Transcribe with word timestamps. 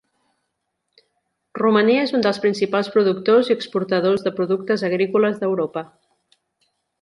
Romania 1.59 2.05
és 2.05 2.13
un 2.19 2.25
dels 2.27 2.39
principals 2.45 2.89
productors 2.95 3.51
i 3.51 3.55
exportadors 3.59 4.25
de 4.29 4.35
productes 4.41 4.87
agrícoles 4.89 5.39
d'Europa. 5.45 5.85